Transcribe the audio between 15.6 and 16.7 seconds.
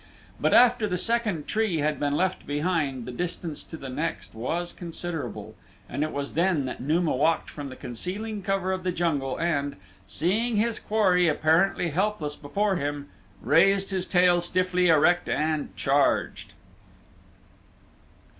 charged.